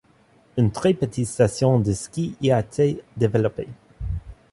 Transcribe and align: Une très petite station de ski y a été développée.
Une 0.57 0.71
très 0.71 0.95
petite 0.95 1.27
station 1.27 1.79
de 1.79 1.93
ski 1.93 2.35
y 2.41 2.49
a 2.49 2.59
été 2.61 3.03
développée. 3.17 3.67